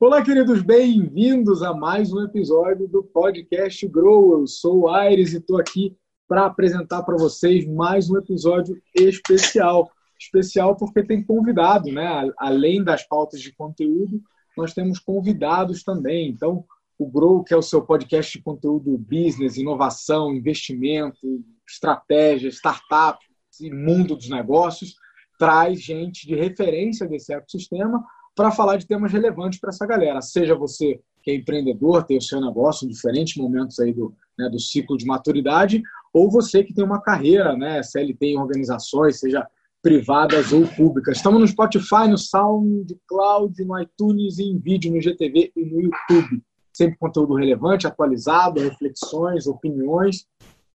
[0.00, 4.40] Olá, queridos, bem-vindos a mais um episódio do podcast Grow.
[4.40, 9.90] Eu sou o Aires e estou aqui para apresentar para vocês mais um episódio especial.
[10.18, 12.30] Especial porque tem convidado, né?
[12.38, 14.20] Além das pautas de conteúdo,
[14.56, 16.28] nós temos convidados também.
[16.28, 16.64] Então,
[16.98, 23.18] o Grow, que é o seu podcast de conteúdo business, inovação, investimento, estratégia, startup
[23.60, 24.94] e mundo dos negócios,
[25.38, 28.04] traz gente de referência desse ecossistema
[28.34, 30.20] para falar de temas relevantes para essa galera.
[30.20, 34.48] Seja você que é empreendedor, tem o seu negócio em diferentes momentos aí do, né,
[34.48, 35.82] do ciclo de maturidade,
[36.12, 39.46] ou você que tem uma carreira, né, CLT em organizações, seja
[39.82, 41.16] privadas ou públicas.
[41.16, 46.42] Estamos no Spotify, no SoundCloud, no iTunes, em vídeo, no GTV e no YouTube.
[46.72, 50.26] Sempre conteúdo relevante, atualizado, reflexões, opiniões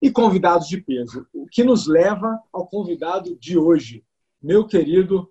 [0.05, 1.27] e convidados de peso.
[1.33, 4.05] O que nos leva ao convidado de hoje,
[4.43, 5.31] meu querido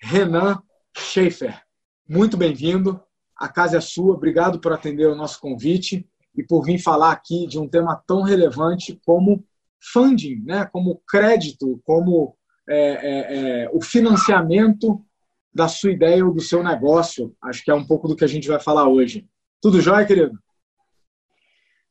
[0.00, 0.58] Renan
[0.96, 1.60] Schaefer.
[2.08, 2.98] Muito bem-vindo.
[3.36, 4.14] A casa é sua.
[4.14, 8.22] Obrigado por atender o nosso convite e por vir falar aqui de um tema tão
[8.22, 9.44] relevante como
[9.92, 10.64] funding, né?
[10.64, 12.34] como crédito, como
[12.66, 15.04] é, é, é, o financiamento
[15.52, 17.36] da sua ideia ou do seu negócio.
[17.42, 19.28] Acho que é um pouco do que a gente vai falar hoje.
[19.60, 20.38] Tudo jóia, querido?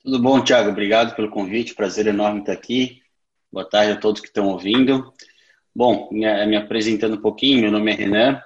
[0.05, 0.69] Tudo bom, Thiago.
[0.69, 1.73] Obrigado pelo convite.
[1.73, 3.01] Prazer enorme estar aqui.
[3.51, 5.11] Boa tarde a todos que estão ouvindo.
[5.75, 8.39] Bom, me apresentando um pouquinho, meu nome é Renan,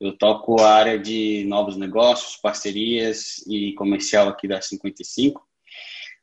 [0.00, 5.46] eu toco a área de novos negócios, parcerias e comercial aqui da 55.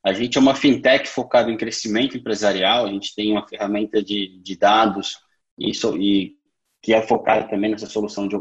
[0.04, 2.88] A gente é uma fintech focada em crescimento empresarial.
[2.88, 5.20] A gente tem uma ferramenta de, de dados
[5.60, 6.36] e, e
[6.82, 8.36] que é focada também nessa solução de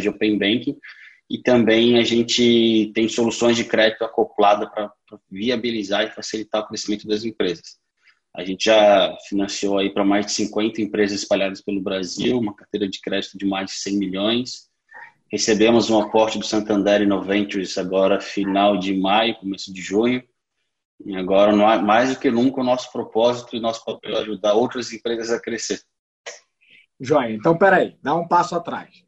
[0.00, 0.78] de open banking.
[1.28, 4.92] E também a gente tem soluções de crédito acoplada para
[5.30, 7.78] viabilizar e facilitar o crescimento das empresas.
[8.34, 12.88] A gente já financiou aí para mais de 50 empresas espalhadas pelo Brasil, uma carteira
[12.88, 14.68] de crédito de mais de 100 milhões.
[15.30, 20.22] Recebemos um aporte do Santander Innoventures agora final de maio, começo de junho.
[21.04, 24.92] E agora, mais do que nunca, o nosso propósito e nosso papel é ajudar outras
[24.92, 25.80] empresas a crescer.
[27.00, 27.34] Joia.
[27.34, 29.04] Então, peraí, dá um passo atrás.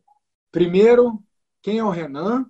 [0.51, 1.23] Primeiro,
[1.67, 2.47] quem é o Renan?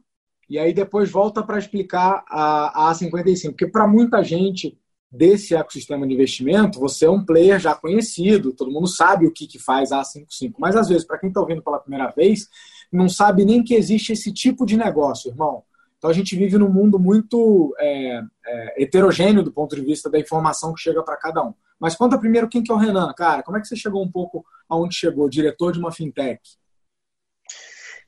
[0.47, 3.53] E aí depois volta para explicar a, a A55.
[3.53, 4.79] Porque para muita gente
[5.11, 9.47] desse ecossistema de investimento, você é um player já conhecido, todo mundo sabe o que,
[9.47, 10.57] que faz a A55.
[10.59, 12.47] Mas às vezes, para quem está ouvindo pela primeira vez,
[12.93, 15.63] não sabe nem que existe esse tipo de negócio, irmão.
[15.97, 20.19] Então a gente vive num mundo muito é, é, heterogêneo do ponto de vista da
[20.19, 21.55] informação que chega para cada um.
[21.81, 23.43] Mas conta primeiro quem que é o Renan, cara.
[23.43, 26.43] Como é que você chegou um pouco aonde chegou, diretor de uma fintech?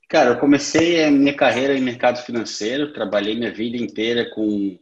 [0.09, 4.79] Cara, eu comecei a minha carreira em mercado financeiro, trabalhei minha vida inteira com,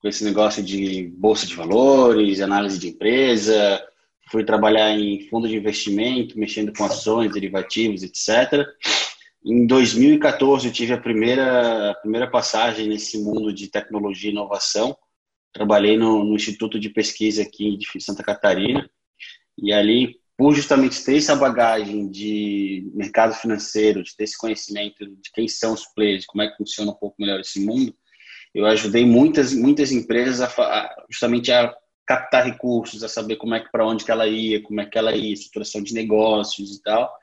[0.00, 3.80] com esse negócio de bolsa de valores, análise de empresa,
[4.28, 8.66] fui trabalhar em fundo de investimento, mexendo com ações, derivativos, etc.
[9.44, 14.98] Em 2014 eu tive a primeira, a primeira passagem nesse mundo de tecnologia e inovação.
[15.52, 18.90] Trabalhei no, no Instituto de Pesquisa aqui de Santa Catarina
[19.56, 25.30] e ali, por justamente ter essa bagagem de mercado financeiro, de ter esse conhecimento de
[25.34, 27.94] quem são os players, como é que funciona um pouco melhor esse mundo,
[28.54, 31.70] eu ajudei muitas muitas empresas a, a, justamente a
[32.06, 34.96] captar recursos, a saber como é que para onde que ela ia, como é que
[34.96, 37.14] ela ia, estruturação de negócios e tal.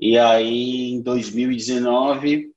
[0.00, 2.50] E aí, em 2019,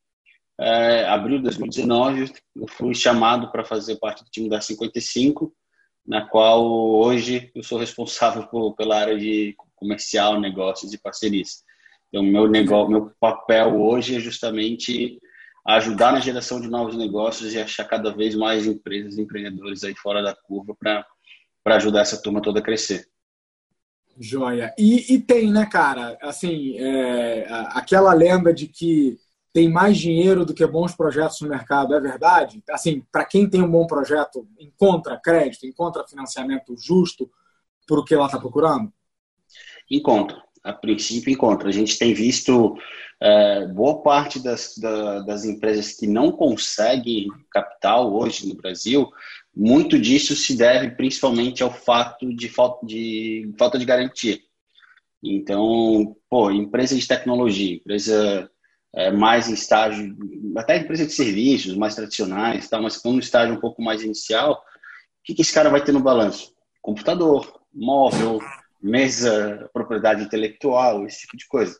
[0.59, 5.53] é, abril de 2019, eu fui chamado para fazer parte do time da 55,
[6.03, 11.64] na qual hoje eu sou responsável por, pela área de comercial, negócios e parcerias.
[12.08, 15.19] Então, meu, negócio, meu papel hoje é justamente
[15.66, 20.22] ajudar na geração de novos negócios e achar cada vez mais empresas, empreendedores aí fora
[20.22, 21.06] da curva para
[21.75, 23.08] ajudar essa turma toda a crescer.
[24.19, 24.74] Joia.
[24.78, 26.18] E, e tem, né, cara?
[26.22, 29.18] Assim, é, aquela lenda de que
[29.53, 32.63] tem mais dinheiro do que bons projetos no mercado, é verdade?
[32.69, 37.30] Assim, para quem tem um bom projeto, encontra crédito, encontra financiamento justo
[37.88, 38.92] por o que ela está procurando?
[39.91, 40.41] Encontra.
[40.63, 41.69] A princípio, encontra.
[41.69, 42.77] A gente tem visto
[43.19, 49.11] é, boa parte das, da, das empresas que não conseguem capital hoje no Brasil
[49.55, 54.39] muito disso se deve principalmente ao fato de falta de, falta de garantia.
[55.23, 58.49] Então, pô, empresa de tecnologia, empresa
[58.95, 60.15] é, mais em estágio,
[60.55, 64.53] até empresa de serviços mais tradicionais, tá, mas com um estágio um pouco mais inicial,
[64.53, 64.57] o
[65.23, 66.53] que, que esse cara vai ter no balanço?
[66.81, 68.39] Computador, móvel,
[68.81, 71.80] mesa, propriedade intelectual, esse tipo de coisa.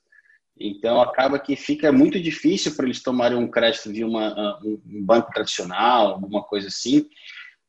[0.60, 5.32] Então, acaba que fica muito difícil para eles tomarem um crédito de uma, um banco
[5.32, 7.08] tradicional, alguma coisa assim,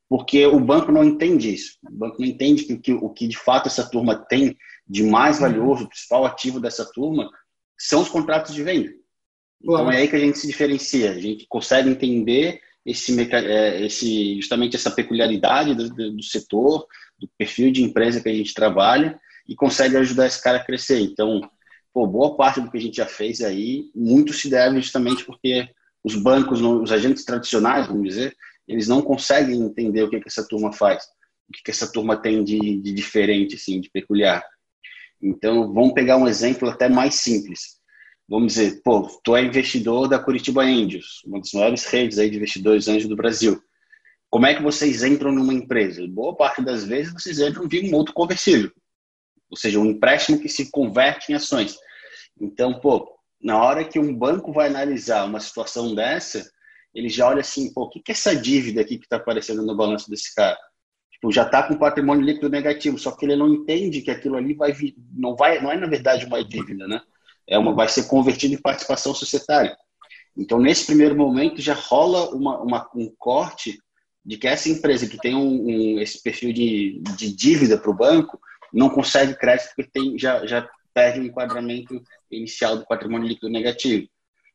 [0.08, 1.78] porque o banco não entende isso.
[1.82, 4.56] O banco não entende que, que o que de fato essa turma tem
[4.86, 7.30] de mais valioso, o principal ativo dessa turma,
[7.78, 8.92] são os contratos de venda.
[9.62, 14.36] Então é aí que a gente se diferencia, a gente consegue entender esse, é, esse
[14.36, 16.86] justamente essa peculiaridade do, do, setor,
[17.18, 19.18] do perfil de empresa que a gente trabalha
[19.48, 21.00] e consegue ajudar esse cara a crescer.
[21.00, 21.40] Então,
[21.92, 25.68] pô, boa parte do que a gente já fez aí, muito se deve justamente porque
[26.02, 28.36] os bancos, os agentes tradicionais, vamos dizer,
[28.66, 31.04] eles não conseguem entender o que, que essa turma faz,
[31.48, 34.44] o que, que essa turma tem de, de diferente, assim, de peculiar.
[35.20, 37.80] Então, vamos pegar um exemplo até mais simples
[38.28, 42.36] vamos dizer, pô, tu é investidor da Curitiba Angels, uma das maiores redes aí de
[42.36, 43.62] investidores anjos do Brasil.
[44.30, 46.06] Como é que vocês entram numa empresa?
[46.08, 48.72] Boa parte das vezes vocês entram via um outro conversível,
[49.50, 51.76] ou seja, um empréstimo que se converte em ações.
[52.40, 53.06] Então, pô,
[53.40, 56.48] na hora que um banco vai analisar uma situação dessa,
[56.94, 59.76] ele já olha assim, pô, o que é essa dívida aqui que está aparecendo no
[59.76, 60.58] balanço desse cara?
[61.10, 64.54] Tipo, já está com patrimônio líquido negativo, só que ele não entende que aquilo ali
[64.54, 67.00] vai vir, não vai, não é na verdade uma dívida, né?
[67.48, 69.76] É uma, vai ser convertido em participação societária.
[70.36, 73.78] Então, nesse primeiro momento, já rola uma, uma, um corte
[74.24, 77.96] de que essa empresa que tem um, um esse perfil de, de dívida para o
[77.96, 78.40] banco
[78.72, 84.08] não consegue crédito porque tem, já, já perde o enquadramento inicial do patrimônio líquido negativo.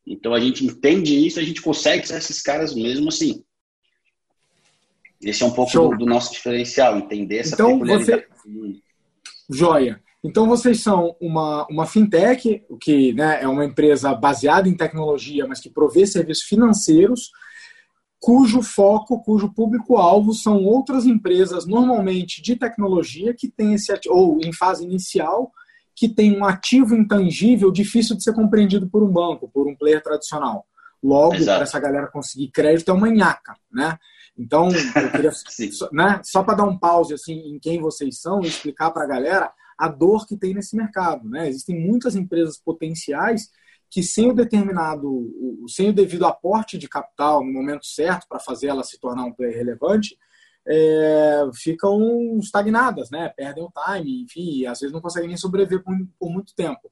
[0.05, 3.43] Então, a gente entende isso, a gente consegue ser esses caras mesmo assim.
[5.21, 8.25] Esse é um pouco do, do, nosso diferencial, entender essa então, peculiaridade.
[8.45, 8.81] Você...
[9.49, 10.01] Joia.
[10.27, 15.61] Então, vocês são uma, uma fintech, que né, é uma empresa baseada em tecnologia, mas
[15.61, 17.31] que provê serviços financeiros,
[18.19, 24.51] cujo foco, cujo público-alvo são outras empresas, normalmente de tecnologia, que têm esse ou em
[24.51, 25.49] fase inicial,
[25.95, 30.03] que tem um ativo intangível difícil de ser compreendido por um banco, por um player
[30.03, 30.65] tradicional.
[31.01, 33.97] Logo, para essa galera conseguir crédito é uma nhaca, né?
[34.37, 35.31] Então, eu queria,
[35.93, 39.07] né, só para dar um pause assim, em quem vocês são e explicar para a
[39.07, 41.29] galera, a dor que tem nesse mercado.
[41.29, 41.47] Né?
[41.47, 43.51] Existem muitas empresas potenciais
[43.89, 48.67] que sem o determinado, sem o devido aporte de capital no momento certo para fazer
[48.67, 50.17] ela se tornar um player relevante,
[50.67, 53.29] é, ficam estagnadas, né?
[53.29, 56.91] perdem o time, enfim, às vezes não conseguem nem sobreviver por, por muito tempo.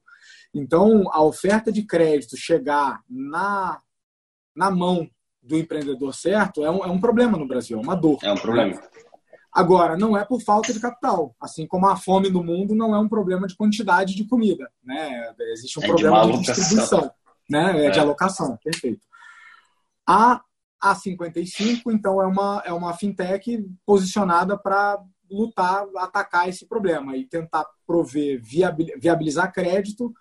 [0.54, 3.80] Então, a oferta de crédito chegar na,
[4.54, 5.06] na mão
[5.42, 8.18] do empreendedor certo é um, é um problema no Brasil, é uma dor.
[8.22, 8.80] É um problema.
[9.56, 11.34] Agora, não é por falta de capital.
[11.40, 14.70] Assim como a fome no mundo não é um problema de quantidade de comida.
[14.84, 15.32] Né?
[15.52, 17.10] Existe um é problema de, de distribuição,
[17.48, 17.84] né?
[17.84, 17.90] É, é.
[17.90, 19.00] de alocação, perfeito.
[20.06, 20.42] A
[20.84, 27.64] A55, então, é uma, é uma fintech posicionada para lutar, atacar esse problema e tentar
[27.86, 28.38] prover,
[29.00, 30.12] viabilizar crédito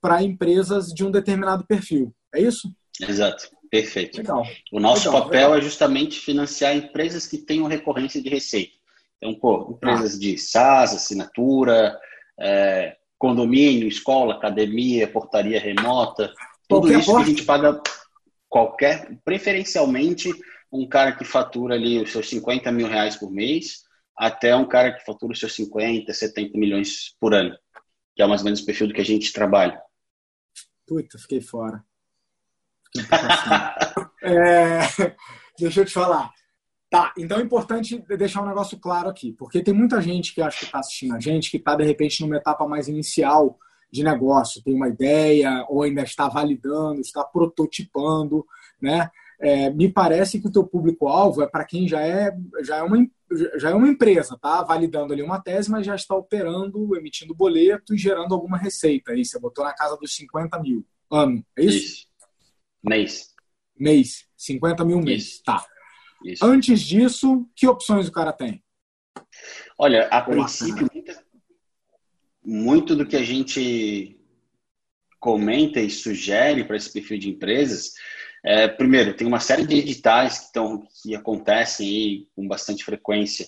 [0.00, 2.14] para empresas de um determinado perfil.
[2.32, 2.72] É isso?
[3.00, 3.48] Exato.
[3.68, 4.18] Perfeito.
[4.18, 4.46] Legal.
[4.70, 5.58] O nosso legal, papel legal.
[5.58, 8.83] é justamente financiar empresas que tenham recorrência de receita.
[9.22, 10.18] Então, pô, empresas ah.
[10.18, 11.98] de SaaS, assinatura,
[12.38, 16.32] é, condomínio, escola, academia, portaria remota,
[16.68, 17.24] tudo qualquer isso porta.
[17.24, 17.82] que a gente paga
[18.48, 20.30] qualquer, preferencialmente
[20.72, 23.84] um cara que fatura ali os seus 50 mil reais por mês,
[24.16, 27.56] até um cara que fatura os seus 50, 70 milhões por ano,
[28.14, 29.80] que é mais ou menos o perfil do que a gente trabalha.
[30.86, 31.84] Puta, fiquei fora.
[32.94, 33.18] Fiquei
[34.22, 34.80] é,
[35.58, 36.30] deixa eu te falar.
[36.94, 40.60] Tá, então é importante deixar um negócio claro aqui, porque tem muita gente que acha
[40.60, 43.58] que está assistindo a gente, que está, de repente, numa etapa mais inicial
[43.90, 48.46] de negócio, tem uma ideia, ou ainda está validando, está prototipando,
[48.80, 49.10] né?
[49.40, 52.32] É, me parece que o teu público-alvo é para quem já é,
[52.62, 53.04] já, é uma,
[53.56, 54.62] já é uma empresa, tá?
[54.62, 59.10] Validando ali uma tese, mas já está operando, emitindo boleto e gerando alguma receita.
[59.10, 61.76] Aí você botou na casa dos 50 mil ano, é isso?
[61.76, 62.06] isso.
[62.80, 63.34] Mês.
[63.76, 64.28] Mês.
[64.36, 65.42] 50 mil mês.
[65.42, 65.64] Tá.
[66.24, 66.44] Isso.
[66.44, 68.64] Antes disso, que opções o cara tem?
[69.78, 70.88] Olha, a princípio,
[72.42, 74.18] muito do que a gente
[75.20, 77.92] comenta e sugere para esse perfil de empresas,
[78.42, 83.46] é, primeiro, tem uma série de editais que, estão, que acontecem aí com bastante frequência,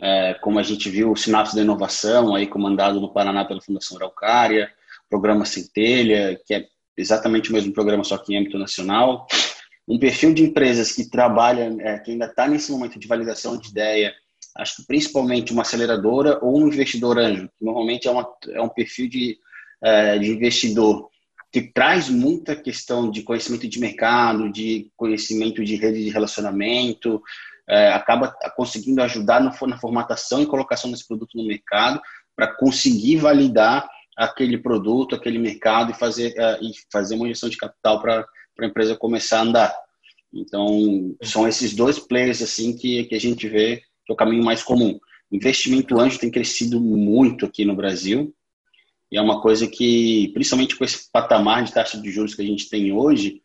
[0.00, 3.96] é, como a gente viu o Sinapse da Inovação, aí comandado no Paraná pela Fundação
[3.96, 4.70] Araucária,
[5.08, 6.66] programa Centelha, que é
[6.96, 9.26] exatamente o mesmo programa, só que em âmbito nacional
[9.86, 13.68] um perfil de empresas que trabalha, é, que ainda está nesse momento de validação de
[13.68, 14.14] ideia,
[14.56, 18.68] acho que principalmente uma aceleradora ou um investidor anjo, que normalmente é, uma, é um
[18.68, 19.38] perfil de,
[19.82, 21.10] é, de investidor
[21.50, 27.20] que traz muita questão de conhecimento de mercado, de conhecimento de rede de relacionamento,
[27.68, 32.00] é, acaba conseguindo ajudar no, na formatação e colocação desse produto no mercado
[32.34, 33.86] para conseguir validar
[34.16, 38.26] aquele produto, aquele mercado e fazer, uh, e fazer uma injeção de capital para
[38.62, 39.76] para a empresa começar a andar.
[40.32, 44.44] Então, são esses dois players assim que, que a gente vê que é o caminho
[44.44, 44.98] mais comum.
[45.30, 48.34] Investimento anjo tem crescido muito aqui no Brasil.
[49.10, 52.44] E é uma coisa que, principalmente com esse patamar de taxa de juros que a
[52.44, 53.42] gente tem hoje,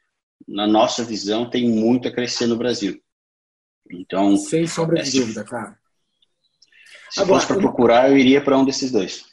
[0.47, 3.01] na nossa visão, tem muito a crescer no Brasil.
[3.91, 5.77] Então, sem sombra de é, dúvida, cara.
[7.09, 9.25] Se Agora, fosse para procurar, eu iria para um desses dois.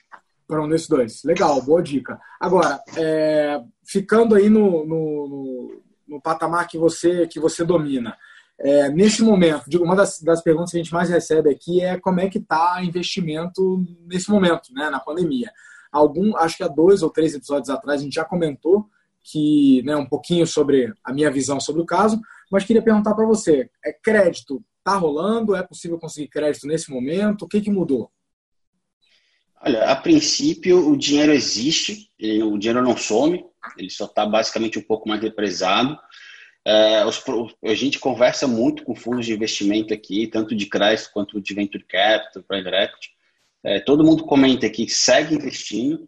[0.47, 1.23] Para um desses dois.
[1.25, 2.21] Legal, boa dica.
[2.39, 8.17] Agora, é, ficando aí no, no, no, patamar que você, que você domina,
[8.59, 11.99] é, nesse momento, digo, uma das, das perguntas que a gente mais recebe aqui é
[11.99, 15.51] como é que está investimento nesse momento, né, na pandemia.
[15.91, 18.87] Algum, acho que há dois ou três episódios atrás a gente já comentou
[19.23, 22.21] que, né, um pouquinho sobre a minha visão sobre o caso,
[22.51, 25.57] mas queria perguntar para você, é crédito Está rolando?
[25.57, 27.47] É possível conseguir crédito nesse momento?
[27.47, 28.11] O que, que mudou?
[29.67, 33.43] Olha, a princípio o dinheiro existe, ele, o dinheiro não some,
[33.79, 35.99] ele só está basicamente um pouco mais represado.
[36.67, 37.23] É, os,
[37.65, 41.85] a gente conversa muito com fundos de investimento aqui, tanto de crédito quanto de venture
[41.85, 43.11] capital, private equity.
[43.65, 46.07] É, todo mundo comenta que segue investindo.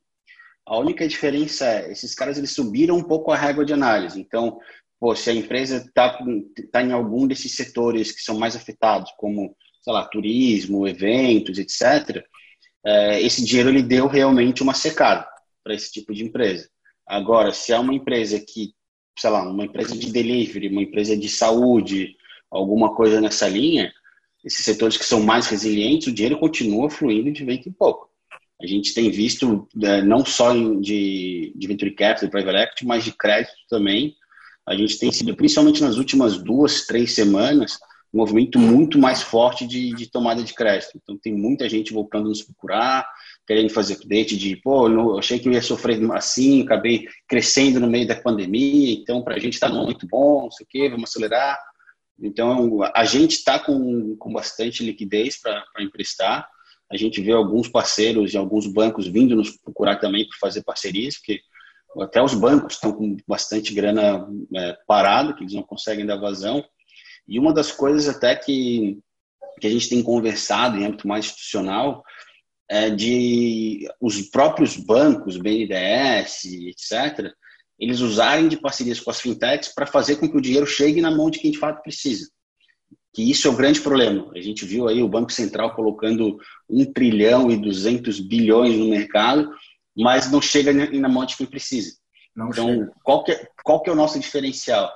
[0.67, 4.21] A única diferença é, esses caras eles subiram um pouco a régua de análise.
[4.21, 4.59] Então,
[5.01, 6.19] pô, se a empresa está
[6.71, 12.23] tá em algum desses setores que são mais afetados, como, sei lá, turismo, eventos, etc.,
[12.87, 15.27] é, esse dinheiro ele deu realmente uma secada
[15.65, 16.69] para esse tipo de empresa.
[17.05, 18.73] Agora, se é uma empresa que,
[19.19, 22.17] sei lá, uma empresa de delivery, uma empresa de saúde,
[22.49, 23.93] alguma coisa nessa linha,
[24.45, 28.09] esses setores que são mais resilientes, o dinheiro continua fluindo de vento em pouco.
[28.63, 33.13] A gente tem visto, é, não só de, de venture capital, private equity, mas de
[33.13, 34.15] crédito também,
[34.65, 37.79] a gente tem sido, principalmente nas últimas duas, três semanas,
[38.13, 40.93] um movimento muito mais forte de, de tomada de crédito.
[40.97, 43.07] Então, tem muita gente voltando a nos procurar,
[43.47, 47.89] querendo fazer update de, pô, eu achei que eu ia sofrer assim, acabei crescendo no
[47.89, 51.11] meio da pandemia, então para a gente está muito bom, não sei o quê, vamos
[51.11, 51.59] acelerar.
[52.21, 56.49] Então, a gente está com, com bastante liquidez para emprestar.
[56.91, 61.19] A gente vê alguns parceiros e alguns bancos vindo nos procurar também para fazer parcerias,
[61.19, 61.41] porque
[62.01, 66.65] até os bancos estão com bastante grana é, parado, que eles não conseguem dar vazão.
[67.29, 68.99] E uma das coisas até que,
[69.61, 72.05] que a gente tem conversado em âmbito mais institucional
[72.69, 77.33] é de os próprios bancos, BNDES, etc.,
[77.79, 81.11] eles usarem de parcerias com as fintechs para fazer com que o dinheiro chegue na
[81.11, 82.29] mão de quem de fato precisa.
[83.13, 84.31] Que isso é o grande problema.
[84.35, 86.39] A gente viu aí o Banco Central colocando
[86.71, 89.51] 1 trilhão e 200 bilhões no mercado
[89.97, 91.97] mas não chega na mão de quem precisa.
[92.35, 92.93] Não então, chega.
[93.03, 94.93] qual que, é, qual que é o nosso diferencial?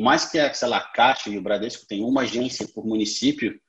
[0.00, 2.86] Por mais que a, sei lá, a Caixa e o Bradesco tenham uma agência por
[2.86, 3.60] município,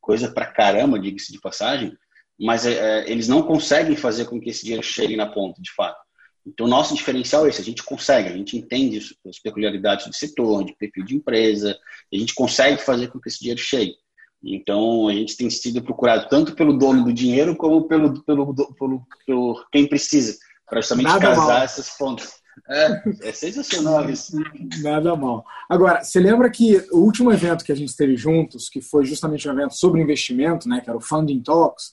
[0.00, 1.96] coisa pra caramba, diga-se de passagem,
[2.36, 2.72] mas é,
[3.04, 5.96] é, eles não conseguem fazer com que esse dinheiro chegue na ponta, de fato.
[6.44, 10.12] Então, o nosso diferencial é esse, a gente consegue, a gente entende as peculiaridades do
[10.12, 11.78] setor, de perfil de empresa,
[12.12, 13.94] a gente consegue fazer com que esse dinheiro chegue.
[14.42, 19.06] Então, a gente tem sido procurado tanto pelo dono do dinheiro como pelo, pelo, pelo,
[19.24, 20.36] pelo quem precisa,
[20.68, 21.62] para justamente Nada casar mal.
[21.62, 22.44] essas fontes.
[22.68, 24.36] É, é sensacional isso.
[24.82, 25.44] Nada mal.
[25.68, 29.48] Agora, você lembra que o último evento que a gente teve juntos, que foi justamente
[29.48, 31.92] um evento sobre investimento, né, que era o Funding Talks,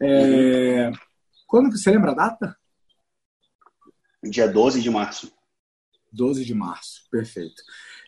[0.00, 0.88] é...
[0.88, 0.94] uhum.
[1.46, 2.56] quando que você lembra a data?
[4.22, 5.32] Dia 12 de março.
[6.12, 7.62] 12 de março, perfeito.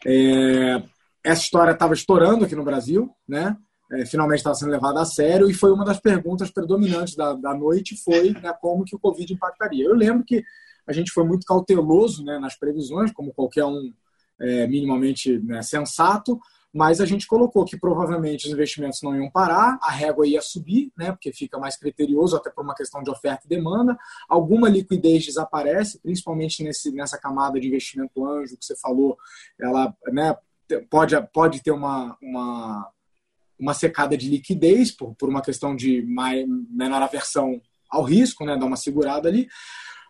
[0.04, 0.82] É...
[1.24, 3.56] Essa história estava estourando aqui no Brasil, né?
[3.92, 7.54] é, finalmente estava sendo levada a sério e foi uma das perguntas predominantes da, da
[7.54, 9.84] noite foi né, como que o Covid impactaria.
[9.84, 10.42] Eu lembro que
[10.86, 13.92] a gente foi muito cauteloso né, nas previsões, como qualquer um
[14.40, 16.40] é, minimamente né, sensato,
[16.74, 20.90] mas a gente colocou que provavelmente os investimentos não iam parar, a régua ia subir,
[20.96, 23.96] né, porque fica mais criterioso até por uma questão de oferta e demanda,
[24.28, 29.18] alguma liquidez desaparece, principalmente nesse, nessa camada de investimento anjo que você falou,
[29.60, 30.34] ela né,
[30.88, 32.90] pode, pode ter uma, uma
[33.62, 38.56] uma secada de liquidez por, por uma questão de mais, menor aversão ao risco, né,
[38.56, 39.48] dar uma segurada ali.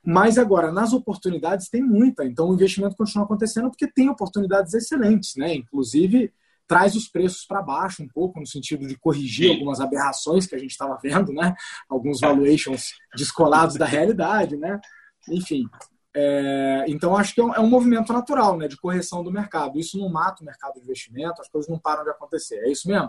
[0.05, 2.25] Mas agora, nas oportunidades, tem muita.
[2.25, 5.55] Então, o investimento continua acontecendo porque tem oportunidades excelentes, né?
[5.55, 6.33] Inclusive,
[6.67, 10.59] traz os preços para baixo um pouco, no sentido de corrigir algumas aberrações que a
[10.59, 11.55] gente estava vendo, né?
[11.89, 14.81] Alguns valuations descolados da realidade, né?
[15.29, 15.67] Enfim.
[16.15, 18.67] É, então, acho que é um, é um, movimento natural, né?
[18.67, 19.79] De correção do mercado.
[19.79, 22.57] Isso não mata o mercado de investimento, as coisas não param de acontecer.
[22.57, 23.09] É isso mesmo?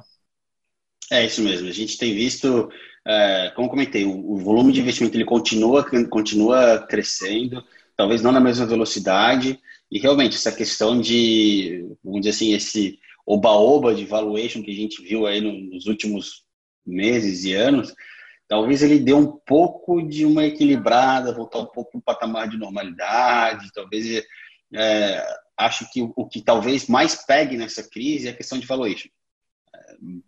[1.12, 1.68] É isso mesmo.
[1.68, 2.70] A gente tem visto,
[3.06, 7.64] é, como comentei, o, volume de investimento ele continua, continua crescendo,
[7.96, 9.60] talvez não na mesma velocidade.
[9.92, 15.02] E realmente essa questão de, vamos dizer assim, esse oba-oba de valuation que a gente
[15.02, 16.44] viu aí nos últimos
[16.86, 17.94] meses e anos,
[18.48, 22.58] talvez ele dê um pouco de uma equilibrada, voltar um pouco para o patamar de
[22.58, 23.72] normalidade.
[23.74, 24.24] Talvez
[24.74, 25.26] é,
[25.58, 29.10] acho que o, o que talvez mais pegue nessa crise é a questão de valuation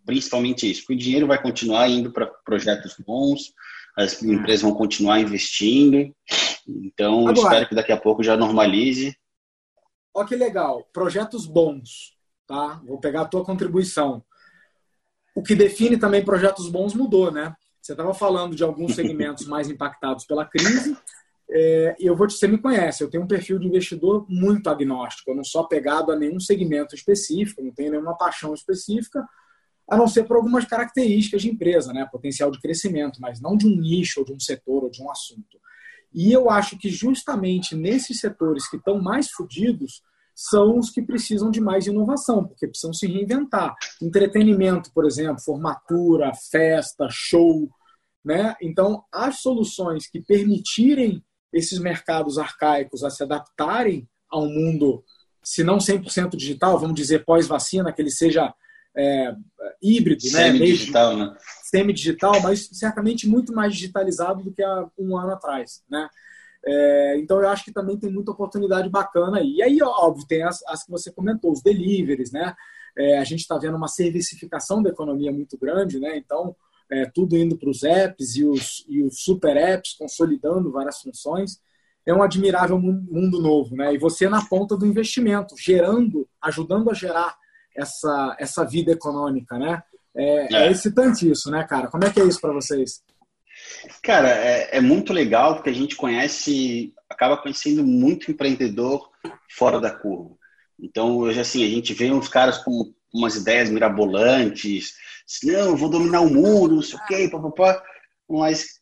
[0.04, 3.52] principalmente isso, porque o dinheiro vai continuar indo para projetos bons,
[3.96, 6.14] as empresas vão continuar investindo,
[6.66, 9.16] Então, Agora, espero que daqui a pouco já normalize.
[10.14, 12.80] Olha que legal, projetos bons, tá?
[12.86, 14.22] Vou pegar a tua contribuição.
[15.34, 17.54] O que define também projetos bons mudou, né?
[17.80, 20.96] Você estava falando de alguns segmentos mais impactados pela crise.
[21.48, 25.30] É, eu vou te, você me conhece, eu tenho um perfil de investidor muito agnóstico.
[25.30, 29.24] Eu não sou apegado a nenhum segmento específico, não tenho nenhuma paixão específica,
[29.88, 32.06] a não ser por algumas características de empresa, né?
[32.10, 35.10] Potencial de crescimento, mas não de um nicho, ou de um setor, ou de um
[35.10, 35.58] assunto.
[36.12, 40.02] E eu acho que justamente nesses setores que estão mais fodidos
[40.34, 43.74] são os que precisam de mais inovação, porque precisam se reinventar.
[44.02, 47.70] Entretenimento, por exemplo, formatura, festa, show.
[48.24, 48.54] Né?
[48.60, 55.02] Então, as soluções que permitirem esses mercados arcaicos a se adaptarem ao mundo,
[55.42, 58.52] se não 100% digital, vamos dizer pós-vacina, que ele seja
[58.96, 59.34] é,
[59.82, 60.52] híbrido, né?
[60.52, 61.36] semi-digital, né?
[61.64, 66.08] Semi-digital, mas certamente muito mais digitalizado do que há um ano atrás, né?
[66.64, 69.56] É, então eu acho que também tem muita oportunidade bacana aí.
[69.56, 72.54] E aí, óbvio, tem as, as que você comentou, os deliveries, né?
[72.98, 76.16] É, a gente está vendo uma servicificação da economia muito grande, né?
[76.16, 76.56] Então,
[76.90, 81.60] é, tudo indo para os apps e os, e os super apps, consolidando várias funções.
[82.04, 83.94] É um admirável mundo novo, né?
[83.94, 87.36] E você na ponta do investimento, gerando, ajudando a gerar
[87.76, 89.82] essa, essa vida econômica, né?
[90.16, 90.66] É, é.
[90.66, 91.88] é excitante isso, né, cara?
[91.88, 93.02] Como é que é isso para vocês?
[94.02, 99.10] Cara, é, é, muito legal porque a gente conhece, acaba conhecendo muito empreendedor
[99.50, 100.36] fora da curva.
[100.78, 104.94] Então, hoje, assim, a gente vê uns caras com umas ideias mirabolantes,
[105.26, 107.82] assim, não, eu vou dominar o mundo, não sei o quê, papapá.
[108.28, 108.80] Mas,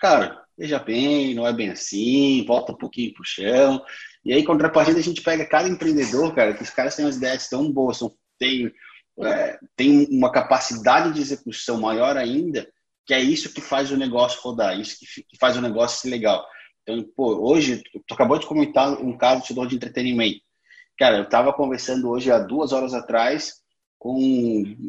[0.00, 3.82] cara, veja bem, não é bem assim, volta um pouquinho pro chão.
[4.24, 7.48] E aí, contrapartida, a gente pega cada empreendedor, cara, que os caras têm umas ideias
[7.48, 8.72] tão boas, são tem,
[9.20, 12.66] é, tem uma capacidade de execução maior ainda,
[13.04, 16.44] que é isso que faz o negócio rodar, isso que, faz o negócio ser legal.
[16.82, 20.40] Então, pô, hoje, tu acabou de comentar um caso de setor de entretenimento.
[20.98, 23.54] Cara, eu estava conversando hoje, há duas horas atrás,
[23.98, 24.14] com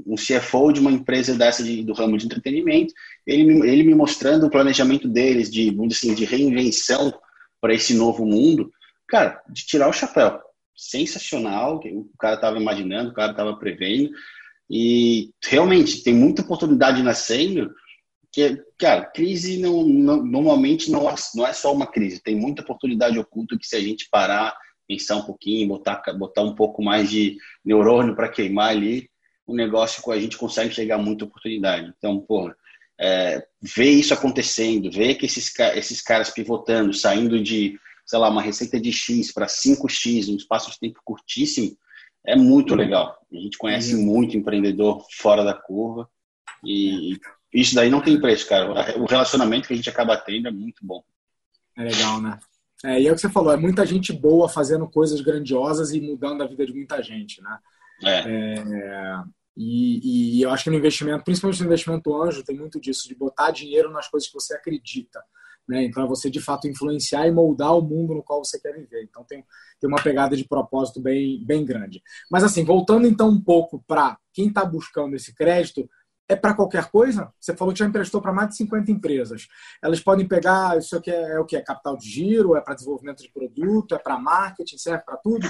[0.06, 2.94] um CFO de uma empresa dessa de, do ramo de entretenimento,
[3.26, 7.14] ele, ele me mostrando o planejamento deles de, assim, de reinvenção
[7.60, 8.72] para esse novo mundo,
[9.08, 10.40] cara, de tirar o chapéu
[10.78, 14.12] sensacional, que o cara estava imaginando, o cara estava prevendo.
[14.70, 17.74] E realmente tem muita oportunidade nascendo.
[18.32, 23.18] Que, cara, crise não, não, normalmente não, não é só uma crise, tem muita oportunidade
[23.18, 24.56] oculta que se a gente parar,
[24.88, 29.10] pensar um pouquinho, botar, botar um pouco mais de neurônio para queimar ali,
[29.48, 31.92] o negócio a gente consegue chegar muita oportunidade.
[31.98, 32.56] Então, porra,
[33.00, 38.42] é, ver isso acontecendo, ver que esses, esses caras pivotando, saindo de sei lá, uma
[38.42, 41.78] receita de X para 5X, um espaço de tempo curtíssimo,
[42.26, 42.78] é muito uhum.
[42.78, 43.20] legal.
[43.32, 44.04] A gente conhece uhum.
[44.04, 46.10] muito empreendedor fora da curva
[46.64, 47.20] e
[47.54, 48.98] isso daí não tem preço, cara.
[48.98, 51.04] O relacionamento que a gente acaba tendo é muito bom.
[51.78, 52.40] É legal, né?
[52.86, 56.00] É, e é o que você falou, é muita gente boa fazendo coisas grandiosas e
[56.00, 57.60] mudando a vida de muita gente, né?
[58.04, 58.20] É.
[58.20, 59.24] é
[59.60, 63.16] e, e, eu acho que no investimento, principalmente no investimento anjo, tem muito disso, de
[63.16, 65.20] botar dinheiro nas coisas que você acredita.
[65.68, 65.84] Né?
[65.84, 69.04] Então você de fato influenciar e moldar o mundo no qual você quer viver.
[69.04, 69.44] Então tem,
[69.80, 72.02] tem uma pegada de propósito bem, bem grande.
[72.32, 75.90] Mas assim, voltando então um pouco para quem está buscando esse crédito,
[76.30, 77.32] é para qualquer coisa?
[77.40, 79.48] Você falou que já emprestou para mais de 50 empresas.
[79.82, 81.56] Elas podem pegar, isso aqui é, é o que?
[81.56, 82.56] É capital de giro?
[82.56, 83.96] É para desenvolvimento de produto?
[83.96, 84.78] É para marketing?
[84.78, 85.48] Serve para tudo?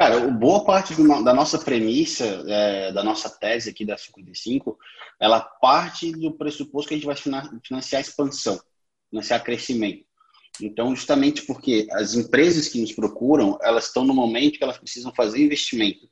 [0.00, 4.78] Cara, boa parte do, da nossa premissa, é, da nossa tese aqui da 55,
[5.20, 7.16] ela parte do pressuposto que a gente vai
[7.62, 8.58] financiar a expansão,
[9.10, 10.02] financiar crescimento.
[10.58, 15.12] Então, justamente porque as empresas que nos procuram, elas estão no momento que elas precisam
[15.12, 16.08] fazer investimento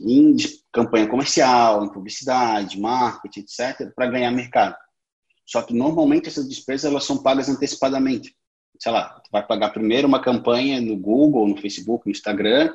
[0.00, 0.34] em
[0.72, 4.76] campanha comercial, em publicidade, marketing, etc., para ganhar mercado.
[5.44, 8.34] Só que normalmente essas despesas elas são pagas antecipadamente.
[8.78, 12.72] Sei lá, tu vai pagar primeiro uma campanha no Google, no Facebook, no Instagram,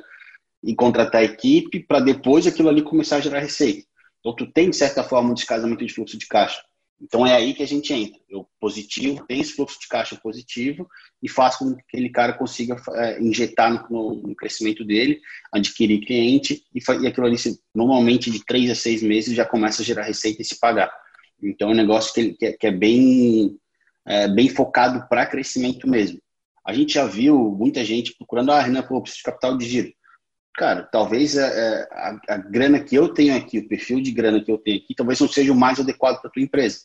[0.62, 3.86] e contratar equipe para depois aquilo ali começar a gerar receita.
[4.20, 6.60] Então, tu tem, de certa forma, um descasamento de fluxo de caixa.
[7.00, 8.18] Então, é aí que a gente entra.
[8.28, 10.88] Eu positivo, tem esse fluxo de caixa positivo
[11.22, 15.20] e faço com que aquele cara consiga é, injetar no, no, crescimento dele,
[15.52, 17.36] adquirir cliente e, e aquilo ali,
[17.74, 20.90] normalmente, de três a seis meses, já começa a gerar receita e se pagar.
[21.40, 23.56] Então, é um negócio que, que, é, que é, bem,
[24.06, 26.18] é, bem focado para crescimento mesmo.
[26.66, 29.95] A gente já viu muita gente procurando, ah, Renan, pô, preciso de capital de giro
[30.56, 31.46] cara, talvez a,
[31.92, 34.94] a, a, grana que eu tenho aqui, o perfil de grana que eu tenho aqui,
[34.94, 36.80] talvez não seja o mais adequado para tua empresa.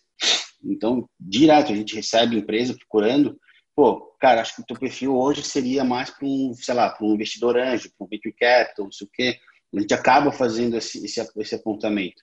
[0.64, 3.40] Então, direto, a gente recebe empresa procurando,
[3.76, 7.08] pô, cara, acho que o teu perfil hoje seria mais para um, sei lá, para
[7.08, 9.40] um investidor anjo, para um venture capital, não sei o quê.
[9.74, 12.22] A gente acaba fazendo esse, esse, esse apontamento.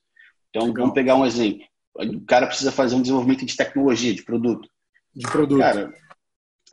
[0.50, 0.82] Então, Legal.
[0.82, 1.66] vamos pegar um exemplo.
[1.94, 4.68] O cara precisa fazer um desenvolvimento de tecnologia, de produto.
[5.14, 5.58] De produto.
[5.58, 5.92] Cara,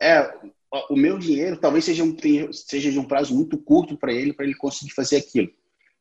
[0.00, 0.32] é,
[0.90, 2.16] o meu dinheiro talvez seja, um,
[2.52, 5.48] seja de um prazo muito curto para ele, para ele conseguir fazer aquilo.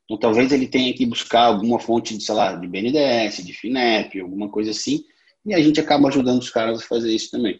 [0.06, 4.20] Então, talvez ele tenha que buscar alguma fonte de, sei lá, de BNDES, de FINEP,
[4.20, 5.04] alguma coisa assim,
[5.46, 7.60] e a gente acaba ajudando os caras a fazer isso também.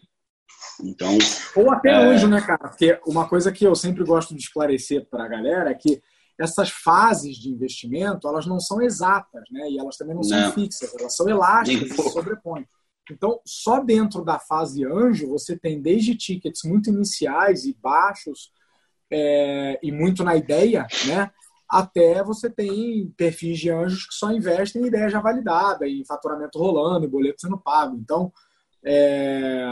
[0.82, 1.16] Então,
[1.56, 1.96] Ou até é...
[1.96, 2.68] anjo, né, cara?
[2.68, 6.00] Porque uma coisa que eu sempre gosto de esclarecer para a galera é que
[6.38, 9.70] essas fases de investimento, elas não são exatas, né?
[9.70, 10.28] E elas também não, não.
[10.28, 12.66] são fixas, elas são elásticas se sobrepõem.
[13.12, 18.52] Então, só dentro da fase anjo, você tem desde tickets muito iniciais e baixos,
[19.10, 21.30] é, e muito na ideia, né?
[21.68, 26.58] Até você tem perfis de anjos que só investem em ideia já validada, em faturamento
[26.58, 27.96] rolando, boleto sendo pago.
[27.96, 28.32] Então,
[28.84, 29.66] é,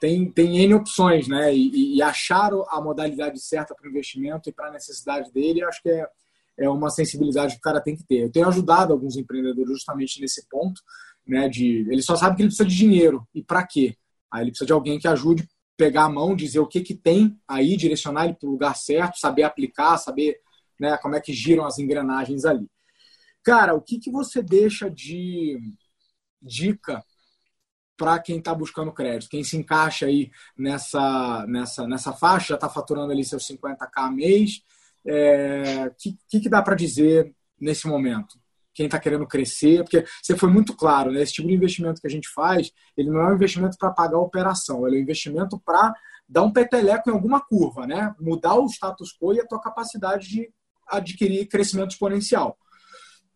[0.00, 1.54] tem, tem N opções, né?
[1.54, 5.82] E, e achar a modalidade certa para o investimento e para a necessidade dele, acho
[5.82, 6.06] que é,
[6.58, 8.24] é uma sensibilidade que o cara tem que ter.
[8.24, 10.80] Eu tenho ajudado alguns empreendedores justamente nesse ponto,
[11.26, 11.48] né?
[11.48, 13.96] De ele só sabe que ele precisa de dinheiro e para quê?
[14.30, 17.38] Aí ele precisa de alguém que ajude pegar a mão, dizer o que que tem
[17.48, 20.38] aí, direcionar ele para o lugar certo, saber aplicar, saber
[20.78, 22.68] né, como é que giram as engrenagens ali.
[23.42, 25.58] Cara, o que que você deixa de
[26.40, 27.04] dica
[27.96, 32.68] para quem está buscando crédito, quem se encaixa aí nessa, nessa, nessa faixa, já está
[32.68, 34.62] faturando ali seus 50k a mês,
[35.04, 38.38] o é, que, que, dá para dizer nesse momento?
[38.74, 41.22] Quem está querendo crescer, porque você foi muito claro, né?
[41.22, 44.16] Esse tipo de investimento que a gente faz, ele não é um investimento para pagar
[44.16, 45.94] a operação, ele é um investimento para
[46.28, 48.14] dar um peteleco em alguma curva, né?
[48.18, 50.50] Mudar o status quo e a tua capacidade de
[50.88, 52.58] adquirir crescimento exponencial.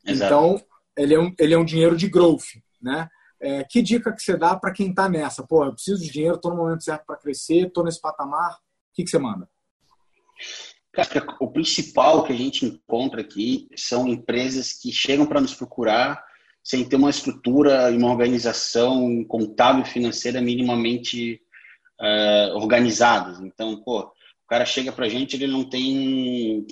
[0.05, 0.27] Exato.
[0.27, 2.45] Então, ele é, um, ele é um dinheiro de growth,
[2.81, 3.09] né?
[3.41, 5.47] É, que dica que você dá para quem está nessa?
[5.47, 8.55] Pô, eu preciso de dinheiro, estou no momento certo para crescer, estou nesse patamar.
[8.55, 8.59] O
[8.95, 9.49] que, que você manda?
[10.93, 16.25] Cara, o principal que a gente encontra aqui são empresas que chegam para nos procurar
[16.63, 21.41] sem ter uma estrutura e uma organização contábil financeira minimamente
[22.01, 23.41] uh, organizadas.
[23.41, 26.67] Então, pô, o cara chega para a gente, ele não tem...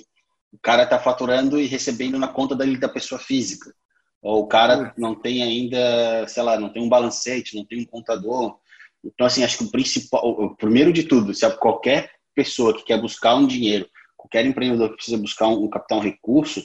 [0.51, 3.73] O cara está faturando e recebendo na conta da, da pessoa física.
[4.21, 7.85] Ou o cara não tem ainda, sei lá, não tem um balancete, não tem um
[7.85, 8.57] contador.
[9.03, 12.99] Então, assim, acho que o principal, o primeiro de tudo, se qualquer pessoa que quer
[12.99, 13.89] buscar um dinheiro,
[14.27, 16.63] qualquer empreendedor que precisa buscar um, capital, um recurso,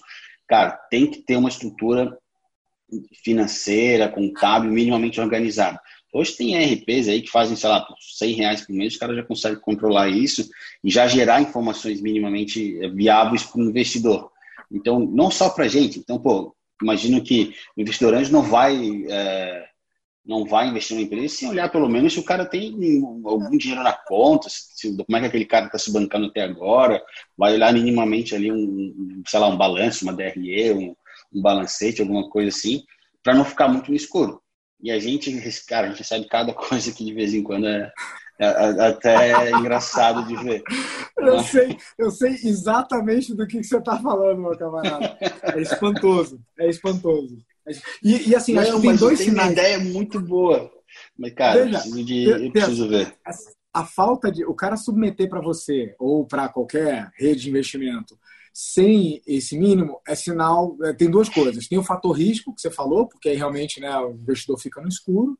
[0.48, 2.18] cara, tem que ter uma estrutura
[3.25, 5.81] financeira, contábil, minimamente organizada.
[6.12, 9.16] Hoje tem RPs aí que fazem, sei lá, por 100 reais por mês, os caras
[9.16, 10.46] já conseguem controlar isso
[10.85, 14.31] e já gerar informações minimamente viáveis para o investidor.
[14.70, 15.98] Então, não só para gente.
[15.98, 18.77] Então, pô, imagino que o investidor anjo não vai
[19.09, 19.64] é,
[20.24, 22.72] não vai investir numa empresa sem olhar pelo menos se o cara tem
[23.24, 27.02] algum dinheiro na conta, se, como é que aquele cara está se bancando até agora,
[27.37, 30.94] vai olhar minimamente ali um, sei lá, um balanço, uma DRE, um,
[31.35, 32.85] um balancete, alguma coisa assim,
[33.22, 34.40] para não ficar muito no escuro.
[34.80, 35.32] E a gente,
[35.68, 37.92] cara, a gente recebe cada coisa que de vez em quando é,
[38.38, 40.62] é, é até engraçado de ver.
[41.16, 45.16] Eu sei, eu sei exatamente do que, você está falando, meu camarada.
[45.42, 47.38] É espantoso, é espantoso.
[48.03, 49.48] E, e assim, Não, acho que tem dois sinais.
[49.48, 50.70] uma ideia muito boa.
[51.18, 53.16] Mas, cara, Veja, eu preciso, de, eu preciso ver.
[53.72, 54.44] A falta de.
[54.44, 58.18] O cara submeter para você, ou para qualquer rede de investimento,
[58.53, 60.77] sem esse mínimo, é sinal.
[60.83, 61.66] É, tem duas coisas.
[61.66, 64.88] Tem o fator risco, que você falou, porque aí realmente né, o investidor fica no
[64.88, 65.38] escuro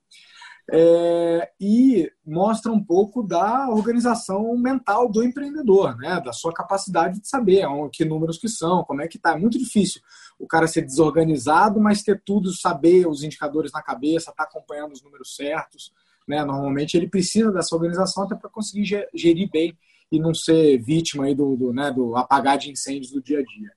[0.71, 6.21] é, e mostra um pouco da organização mental do empreendedor, né?
[6.21, 9.33] da sua capacidade de saber que números que são, como é que está.
[9.33, 10.01] É muito difícil
[10.39, 14.93] o cara ser desorganizado, mas ter tudo, saber os indicadores na cabeça, estar tá acompanhando
[14.93, 15.93] os números certos.
[16.27, 16.45] Né?
[16.45, 19.77] Normalmente ele precisa dessa organização até para conseguir gerir bem
[20.11, 23.43] e não ser vítima aí do, do, né, do apagar de incêndios do dia a
[23.43, 23.71] dia.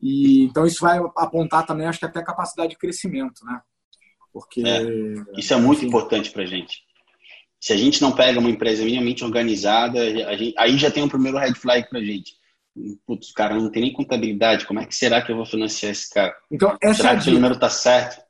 [0.00, 3.60] E, então isso vai apontar também, acho que até capacidade de crescimento, né?
[4.32, 4.82] Porque é,
[5.36, 6.82] isso é muito importante para a gente.
[7.60, 11.38] Se a gente não pega uma empresa minimamente organizada, gente, aí já tem um primeiro
[11.38, 12.32] red flag para a gente.
[13.04, 16.08] Putz, cara não tem nem contabilidade, como é que será que eu vou financiar esse
[16.08, 16.34] cara?
[16.50, 18.22] Então, essa será é que o número está certo?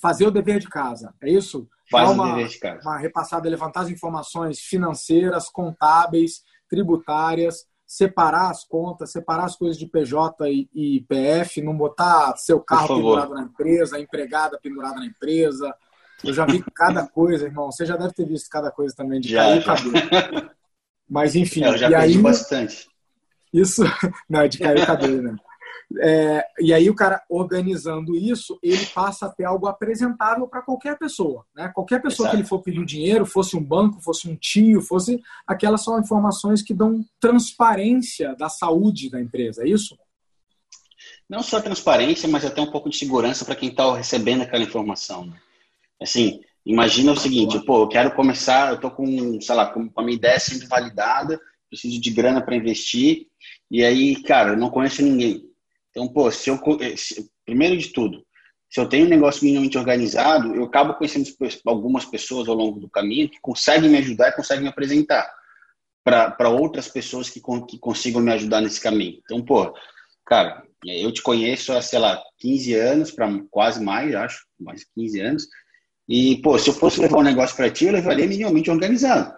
[0.00, 1.68] Fazer o dever de casa, é isso?
[1.90, 2.88] Faz uma, o dever de casa.
[2.88, 9.86] Uma repassada, levantar as informações financeiras, contábeis, tributárias, separar as contas, separar as coisas de
[9.86, 15.74] PJ e, e PF, não botar seu carro pendurado na empresa, empregada pendurada na empresa.
[16.22, 17.72] Eu já vi cada coisa, irmão.
[17.72, 19.72] Você já deve ter visto cada coisa também de já, cair já.
[19.72, 20.50] o cabelo.
[21.08, 21.64] Mas enfim.
[21.64, 22.86] É, eu já e aí, bastante.
[23.50, 23.82] Isso,
[24.28, 25.36] não, é de cair o cabelo, né?
[26.00, 30.98] É, e aí o cara organizando isso, ele passa a ter algo apresentável para qualquer
[30.98, 31.44] pessoa.
[31.54, 31.70] Né?
[31.74, 32.36] Qualquer pessoa Exato.
[32.36, 36.62] que ele for pedir dinheiro, fosse um banco, fosse um tio, fosse aquelas são informações
[36.62, 39.96] que dão transparência da saúde da empresa, é isso?
[41.28, 45.26] Não só transparência, mas até um pouco de segurança para quem está recebendo aquela informação.
[45.26, 45.36] Né?
[46.00, 50.02] Assim, Imagina o seguinte, pô, eu quero começar, eu tô com, sei lá, com a
[50.02, 53.26] minha ideia sendo validada, preciso de grana para investir,
[53.70, 55.47] e aí, cara, eu não conheço ninguém.
[55.90, 56.58] Então, pô, se eu,
[56.96, 58.24] se, primeiro de tudo,
[58.70, 61.26] se eu tenho um negócio minimamente organizado, eu acabo conhecendo
[61.66, 65.30] algumas pessoas ao longo do caminho que conseguem me ajudar e conseguem me apresentar
[66.04, 69.20] para outras pessoas que, que consigam me ajudar nesse caminho.
[69.24, 69.74] Então, pô,
[70.24, 75.20] cara, eu te conheço há, sei lá, 15 anos, para quase mais, acho, mais 15
[75.20, 75.48] anos.
[76.08, 79.34] E, pô, se eu fosse levar um negócio para ti, eu levaria minimamente organizado.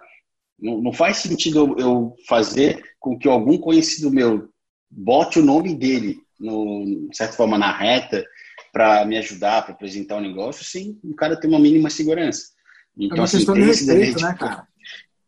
[0.59, 4.49] Não, não faz sentido eu fazer com que algum conhecido meu
[4.89, 8.25] bote o nome dele, no, de certa forma, na reta,
[8.73, 12.49] para me ajudar, para apresentar o um negócio, sem o cara ter uma mínima segurança.
[12.97, 14.67] Então, é uma assim, questão de respeito, né, cara?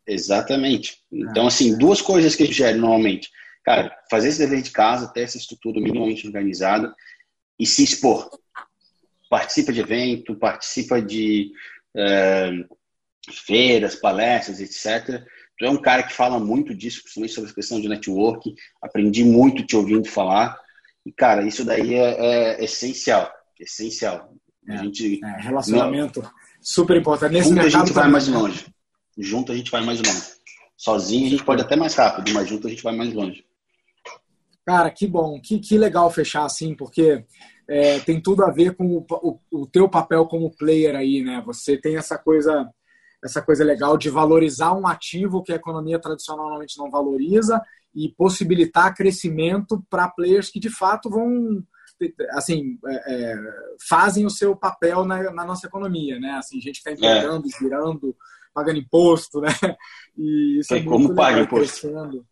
[0.06, 0.98] Exatamente.
[1.12, 3.30] Então, assim, duas coisas que a gente gera normalmente.
[3.64, 6.94] Cara, fazer esse dever de casa, ter essa estrutura minimamente organizada
[7.58, 8.30] e se expor.
[9.30, 11.52] Participa de evento, participa de
[11.96, 12.52] é,
[13.32, 15.24] feiras, palestras, etc.
[15.58, 18.54] Tu é um cara que fala muito disso, principalmente sobre a questão de network.
[18.82, 20.60] Aprendi muito te ouvindo falar.
[21.06, 23.32] E, cara, isso daí é, é essencial.
[23.60, 24.34] Essencial.
[24.68, 27.34] É, a gente, é, relacionamento não, super importante.
[27.34, 28.66] Nesse junto a gente vai mais longe.
[29.18, 30.24] Junto a gente vai mais longe.
[30.78, 33.46] Sozinho a gente pode até mais rápido, mas junto a gente vai mais longe.
[34.66, 37.26] Cara, que bom, que, que legal fechar assim, porque
[37.68, 41.42] é, tem tudo a ver com o, o, o, teu papel como player aí, né?
[41.46, 42.70] Você tem essa coisa,
[43.24, 47.62] essa coisa legal de valorizar um ativo que a economia tradicional normalmente não valoriza
[47.96, 51.64] e possibilitar crescimento para players que de fato vão
[52.32, 53.36] assim é, é,
[53.88, 56.32] fazem o seu papel na, na, nossa economia, né?
[56.32, 57.58] Assim, gente que está empregando, é.
[57.58, 58.16] girando,
[58.54, 59.50] pagando imposto, né?
[60.18, 61.82] E isso Tem é como paga imposto.
[61.82, 62.26] Crescendo.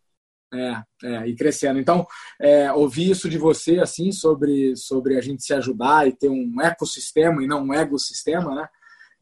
[0.54, 1.80] É, é, e crescendo.
[1.80, 2.06] Então,
[2.38, 6.60] é, ouvir isso de você, assim, sobre, sobre a gente se ajudar e ter um
[6.60, 8.68] ecossistema e não um ecossistema, né?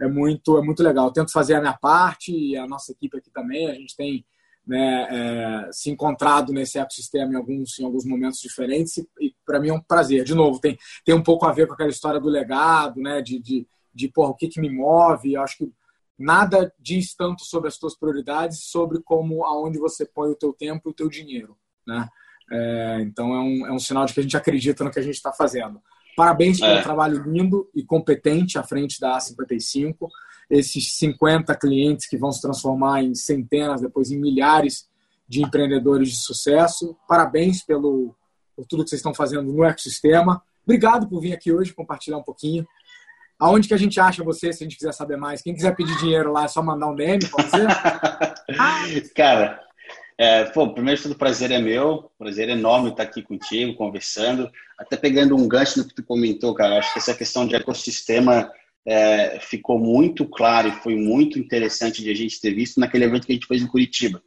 [0.01, 1.07] É muito, é muito legal.
[1.07, 3.71] Eu tento fazer a minha parte e a nossa equipe aqui também.
[3.71, 4.27] A gente tem
[4.71, 9.59] né, é, se encontrado nesse ecossistema em alguns, em alguns momentos diferentes e, e para
[9.59, 10.23] mim é um prazer.
[10.23, 13.21] De novo, tem, tem um pouco a ver com aquela história do legado, né?
[13.21, 15.33] De, de, de porra, o que, que me move.
[15.33, 15.73] Eu acho que
[16.17, 20.89] nada diz tanto sobre as suas prioridades, sobre como aonde você põe o teu tempo
[20.89, 22.09] e o teu dinheiro, né?
[22.53, 25.03] É, então é um, é um sinal de que a gente acredita no que a
[25.03, 25.83] gente está fazendo.
[26.17, 26.83] Parabéns pelo é.
[26.83, 30.09] trabalho lindo e competente à frente da A55.
[30.51, 34.89] Esses 50 clientes que vão se transformar em centenas, depois em milhares
[35.29, 36.97] de empreendedores de sucesso.
[37.09, 38.15] Parabéns pelo,
[38.57, 40.43] por tudo que vocês estão fazendo no ecossistema.
[40.65, 42.67] Obrigado por vir aqui hoje compartilhar um pouquinho
[43.41, 45.41] Aonde que a gente acha você, se a gente quiser saber mais?
[45.41, 47.67] Quem quiser pedir dinheiro lá, é só mandar um DM, pode ser?
[49.17, 49.59] Cara,
[50.19, 52.11] é, pô, primeiro tudo, prazer é meu.
[52.19, 54.51] Prazer enorme estar aqui contigo, conversando.
[54.79, 56.79] Até pegando um gancho no que tu comentou, cara.
[56.79, 58.53] Acho que essa questão de ecossistema
[58.87, 63.27] é, ficou muito claro e foi muito interessante de a gente ter visto naquele evento
[63.27, 64.23] que a gente fez em Curitiba.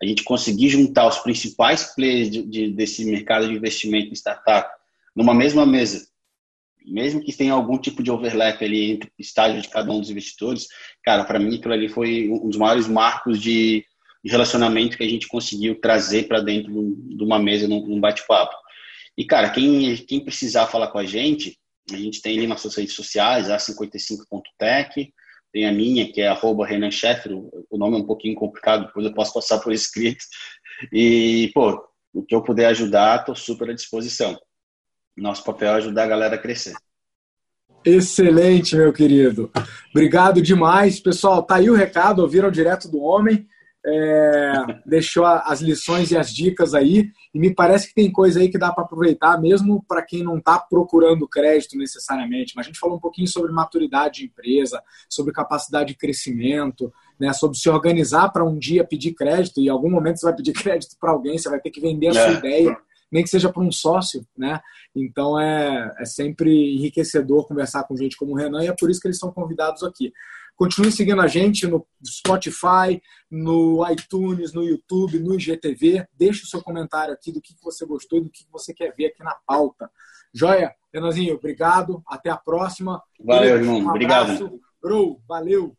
[0.00, 4.70] A gente conseguir juntar os principais players de, de, desse mercado de investimento em startup
[5.14, 6.06] numa mesma mesa
[6.88, 10.10] mesmo que tenha algum tipo de overlap ali entre o estágio de cada um dos
[10.10, 10.66] investidores,
[11.04, 13.84] cara, para mim aquilo ali foi um dos maiores marcos de,
[14.24, 18.54] relacionamento que a gente conseguiu trazer para dentro de uma mesa, num, bate-papo.
[19.16, 21.57] E, cara, quem, quem precisar falar com a gente,
[21.92, 25.12] a gente tem ali nas suas redes sociais, a55.tech,
[25.52, 29.06] tem a minha, que é arroba Renan Scheffer, o nome é um pouquinho complicado, depois
[29.06, 30.24] eu posso passar por escrito.
[30.92, 34.38] E, pô, o que eu puder ajudar, estou super à disposição.
[35.16, 36.74] Nosso papel é ajudar a galera a crescer.
[37.84, 39.50] Excelente, meu querido.
[39.90, 41.00] Obrigado demais.
[41.00, 43.46] Pessoal, tá aí o recado, ouviram direto do homem.
[43.90, 47.10] É, deixou as lições e as dicas aí.
[47.32, 50.36] E me parece que tem coisa aí que dá para aproveitar, mesmo para quem não
[50.36, 52.52] está procurando crédito necessariamente.
[52.54, 57.32] Mas a gente falou um pouquinho sobre maturidade de empresa, sobre capacidade de crescimento, né,
[57.32, 59.60] sobre se organizar para um dia pedir crédito.
[59.60, 62.08] E em algum momento você vai pedir crédito para alguém, você vai ter que vender
[62.08, 62.34] a sua é.
[62.34, 62.76] ideia
[63.10, 64.60] nem que seja para um sócio, né?
[64.94, 69.00] Então é, é sempre enriquecedor conversar com gente como o Renan e é por isso
[69.00, 70.12] que eles são convidados aqui.
[70.58, 76.04] Continue seguindo a gente no Spotify, no iTunes, no YouTube, no IGTV.
[76.12, 79.06] Deixe o seu comentário aqui do que você gostou e do que você quer ver
[79.06, 79.88] aqui na pauta.
[80.34, 80.74] Joia?
[80.92, 82.02] Renanzinho, obrigado.
[82.08, 83.00] Até a próxima.
[83.24, 83.78] Valeu, irmão.
[83.78, 84.60] Um obrigado.
[84.82, 85.76] Bro, valeu.